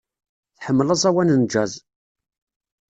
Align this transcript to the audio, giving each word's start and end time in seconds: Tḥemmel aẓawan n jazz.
Tḥemmel 0.57 0.93
aẓawan 0.93 1.29
n 1.41 1.43
jazz. 1.51 1.73